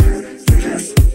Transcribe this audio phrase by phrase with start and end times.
[0.00, 1.12] Yes.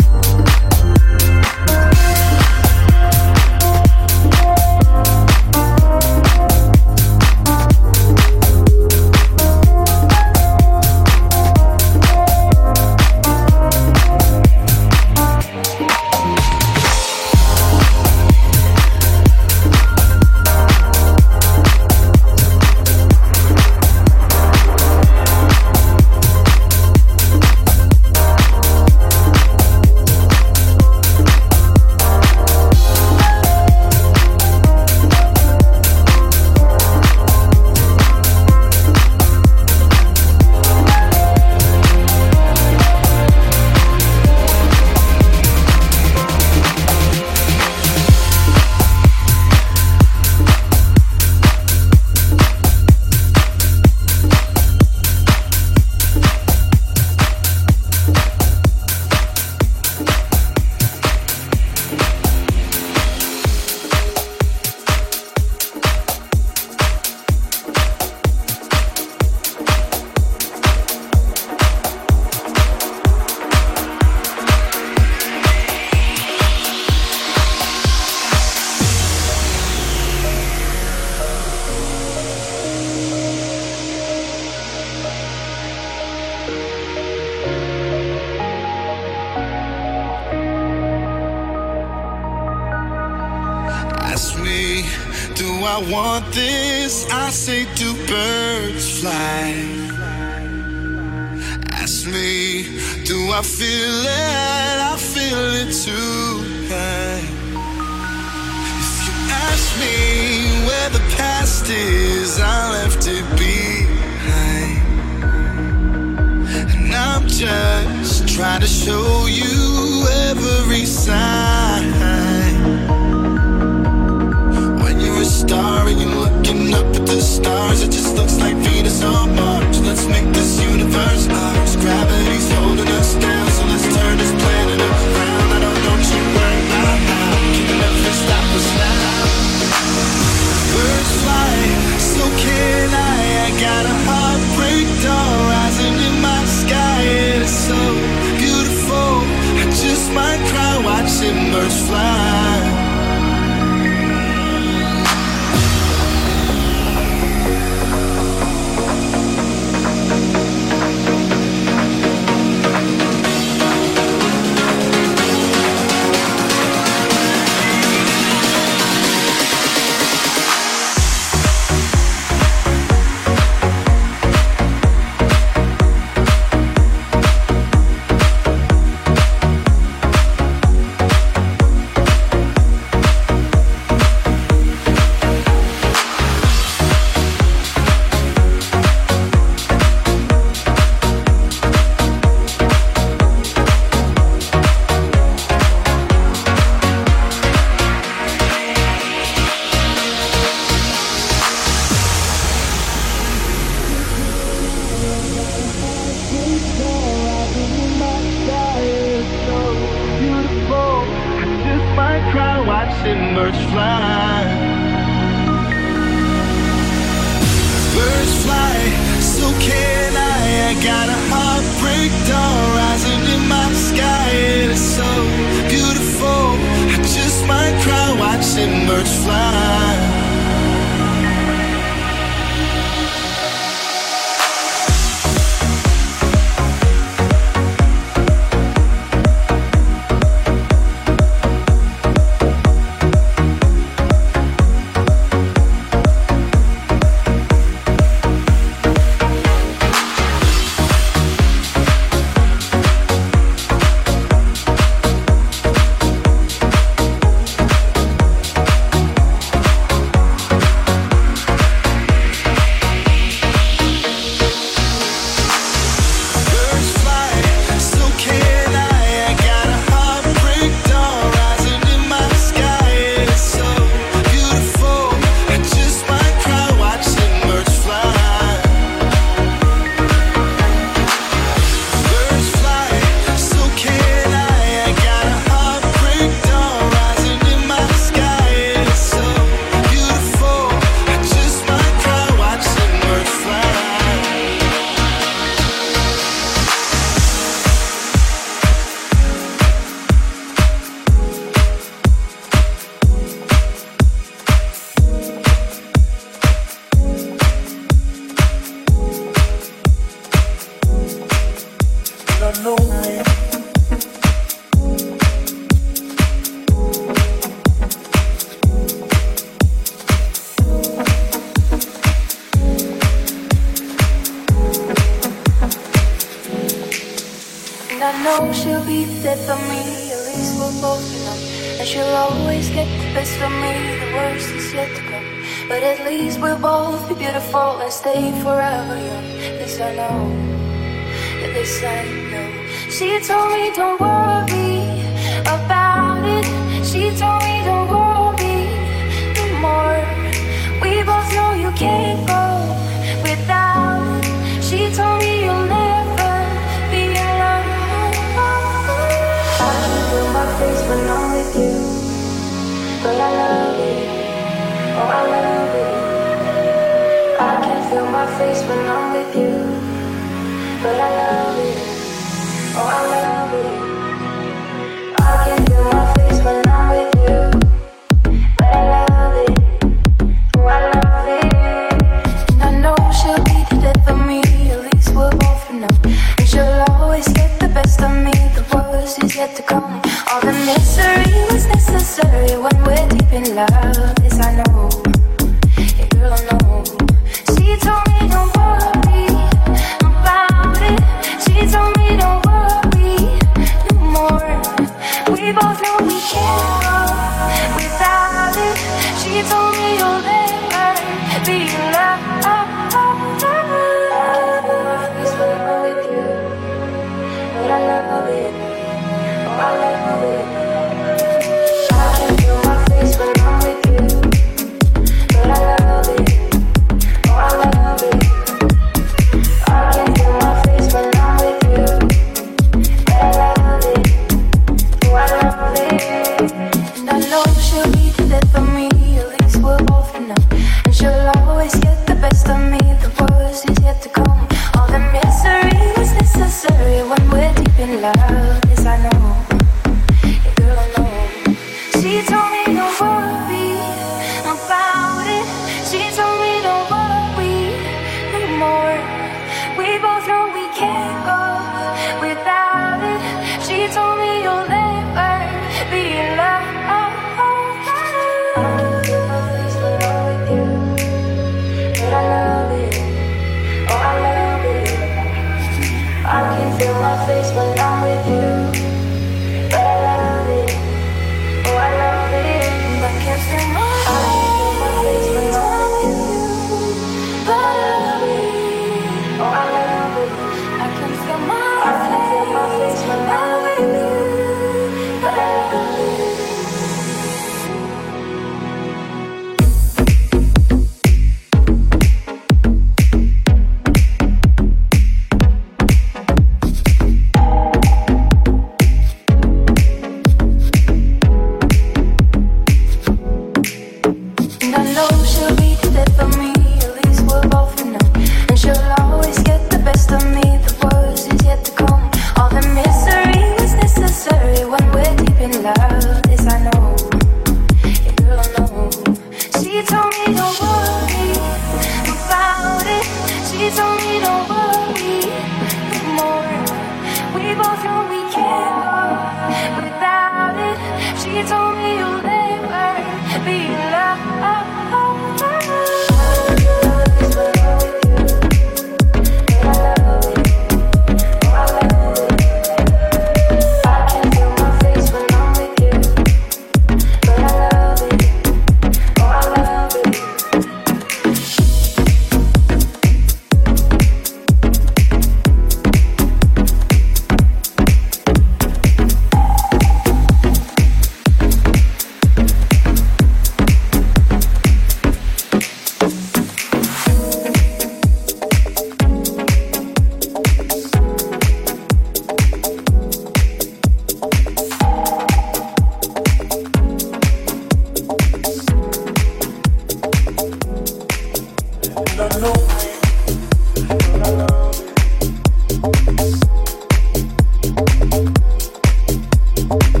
[599.73, 600.00] Oh.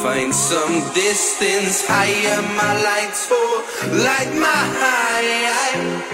[0.00, 3.50] find some distance higher my lights for
[4.06, 6.12] light my high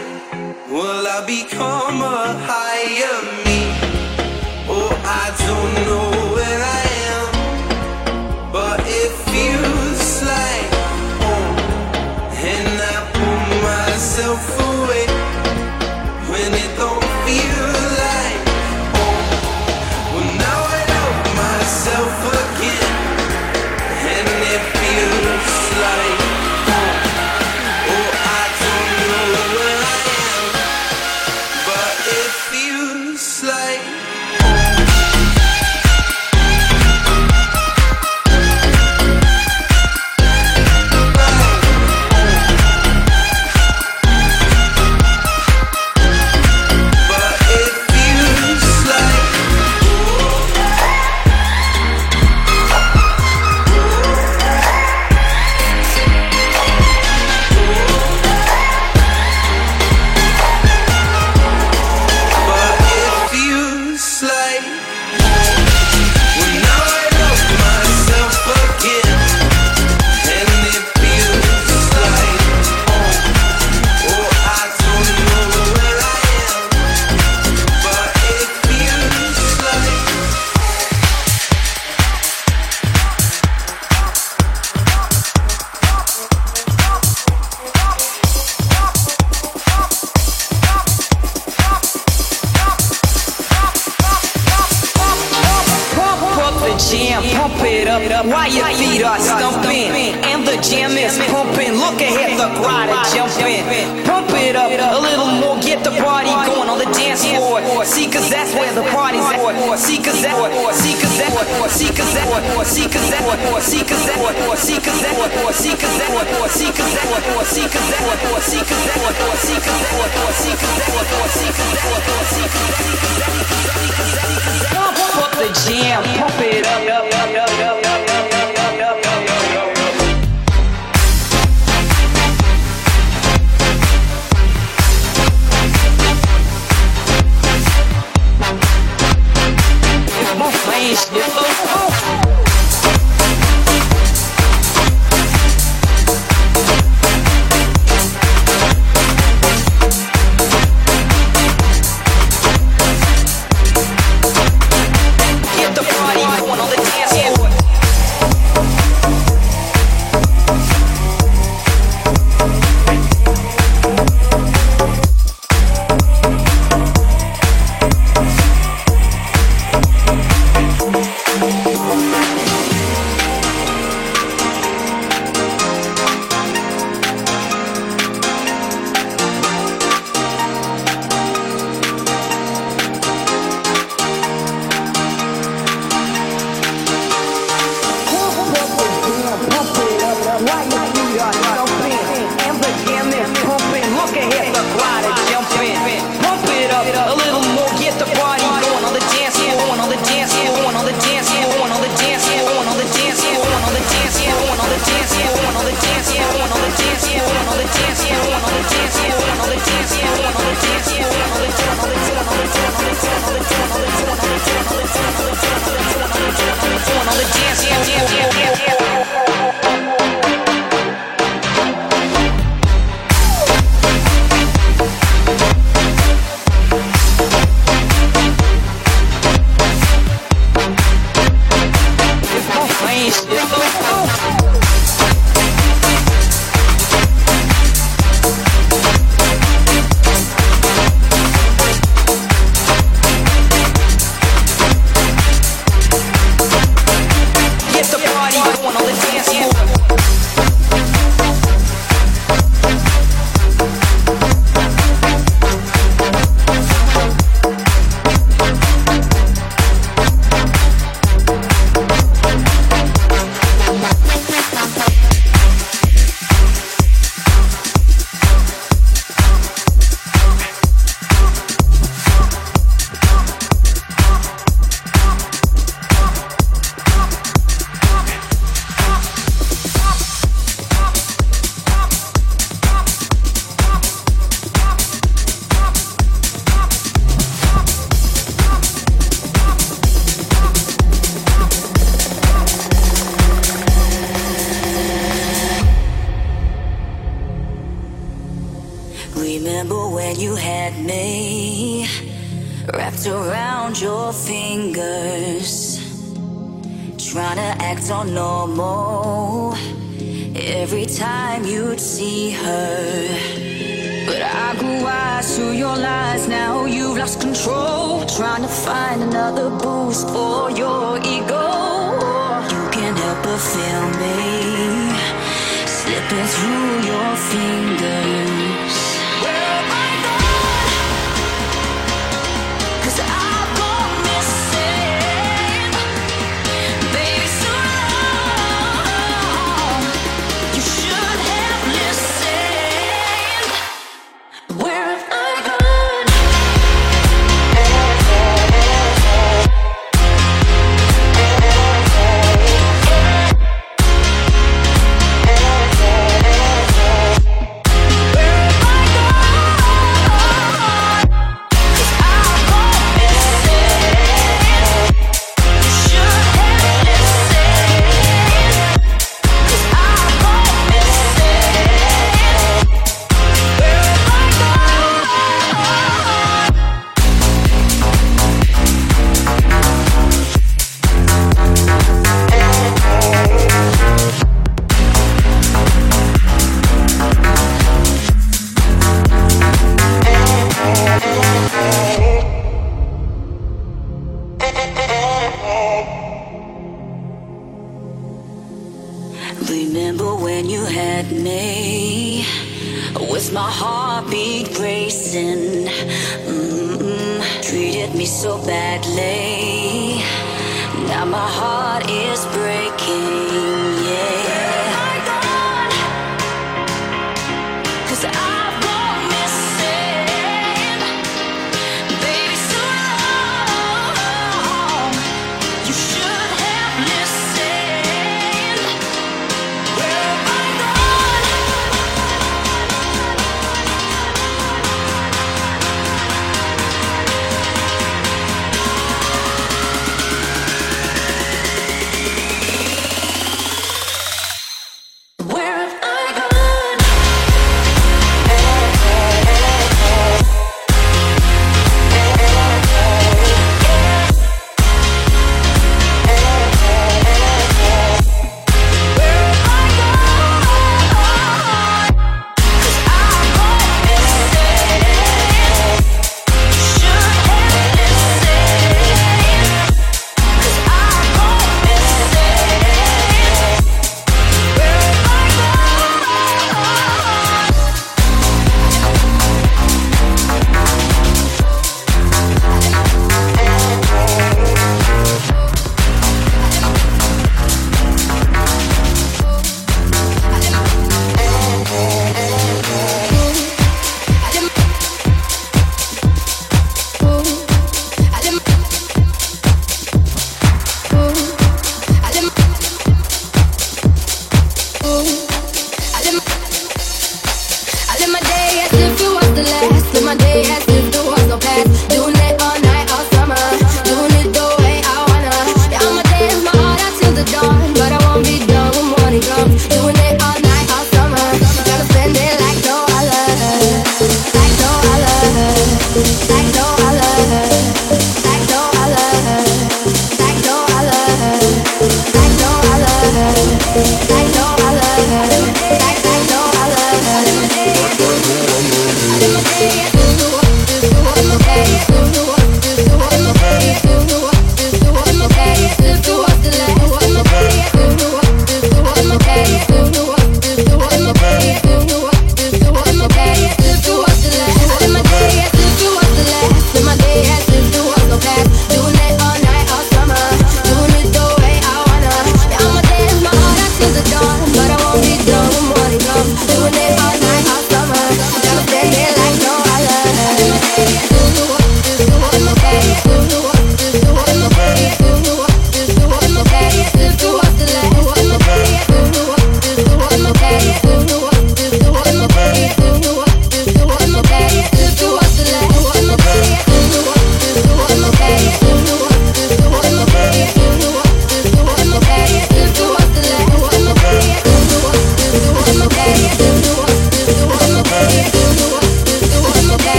[0.71, 3.61] will i become a higher me?
[4.69, 6.18] Oh i don't know.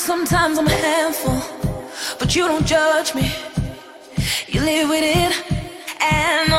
[0.00, 1.42] Sometimes I'm a handful,
[2.18, 3.30] but you don't judge me.
[4.48, 5.60] You live with it,
[6.00, 6.49] and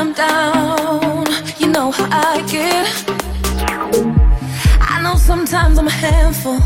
[0.00, 1.26] I'm down,
[1.58, 2.88] you know how I get.
[4.80, 6.58] I know sometimes I'm a handful,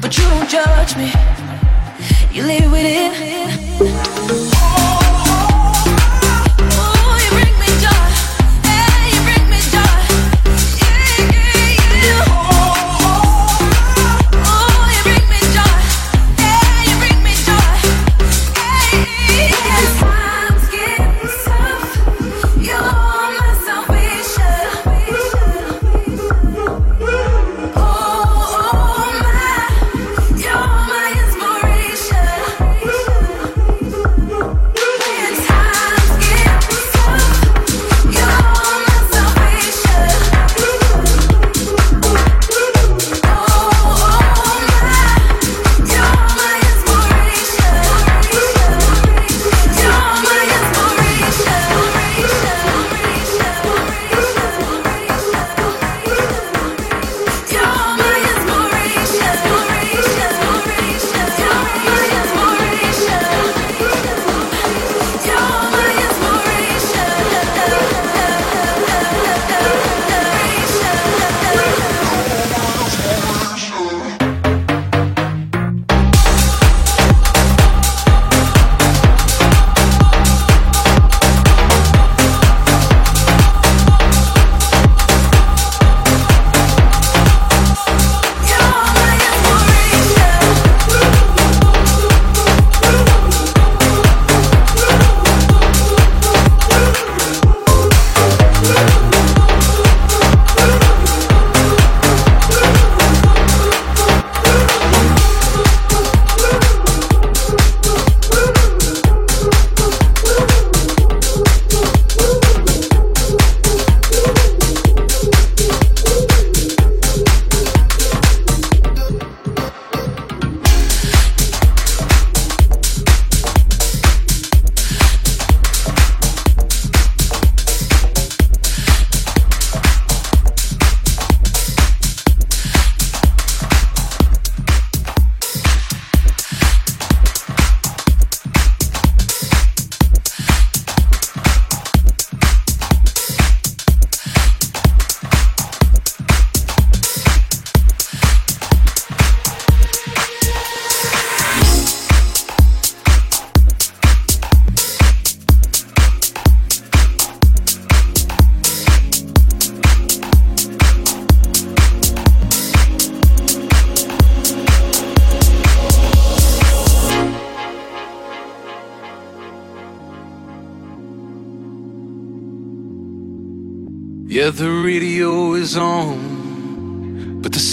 [0.00, 1.12] but you don't judge me.
[2.30, 3.82] You live with it.
[4.54, 4.91] Oh,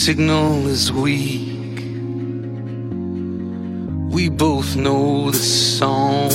[0.10, 1.78] signal is weak.
[4.16, 6.32] We both know the song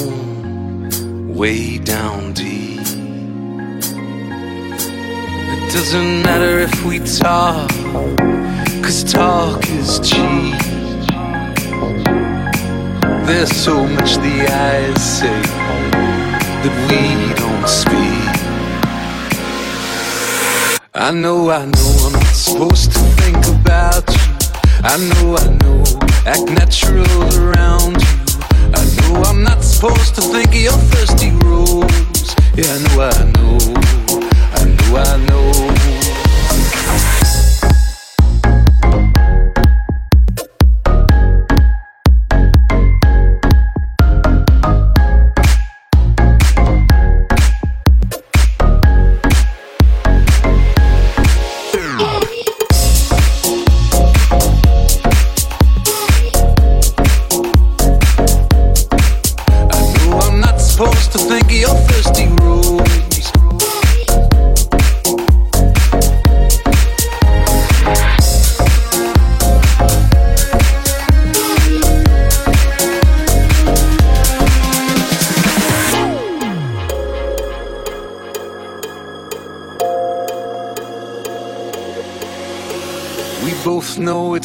[1.34, 2.86] way down deep.
[5.54, 7.68] It doesn't matter if we talk,
[8.84, 10.60] cause talk is cheap.
[13.26, 14.36] There's so much the
[14.68, 15.42] eyes say
[16.62, 17.02] that we
[17.42, 18.23] don't speak.
[20.96, 24.22] I know, I know, I'm not supposed to think about you.
[24.84, 25.82] I know, I know,
[26.24, 27.02] act natural
[27.34, 28.14] around you.
[28.72, 32.36] I know I'm not supposed to think of your thirsty rose.
[32.54, 33.58] Yeah, I know, I know,
[34.54, 35.83] I know, I know.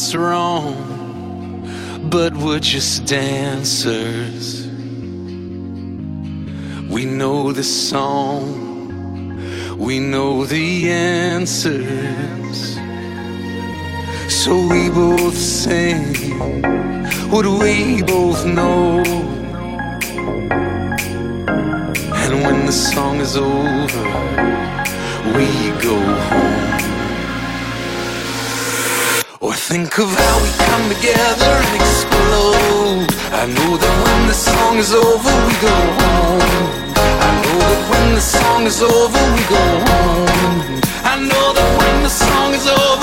[0.02, 1.68] It's wrong,
[2.10, 4.66] but we're just dancers.
[6.90, 8.48] We know the song,
[9.78, 12.78] we know the answers.
[14.34, 16.16] So we both sing
[17.30, 19.04] what we both know.
[22.24, 24.06] And when the song is over,
[25.36, 25.48] we
[25.84, 26.69] go home.
[29.70, 33.06] Think of how we come together and explode.
[33.38, 36.42] I know that when the song is over, we go home.
[36.98, 40.82] I know that when the song is over, we go home.
[41.06, 42.99] I know that when the song is over.